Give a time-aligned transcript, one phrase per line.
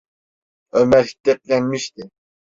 [0.71, 2.03] Ömer hiddetlenmişti: